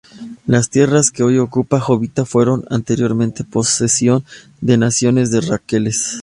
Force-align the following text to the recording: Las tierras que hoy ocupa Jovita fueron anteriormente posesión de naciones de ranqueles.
Las 0.47 0.71
tierras 0.71 1.11
que 1.11 1.21
hoy 1.21 1.37
ocupa 1.37 1.79
Jovita 1.79 2.25
fueron 2.25 2.65
anteriormente 2.71 3.43
posesión 3.43 4.25
de 4.59 4.75
naciones 4.75 5.29
de 5.29 5.41
ranqueles. 5.41 6.19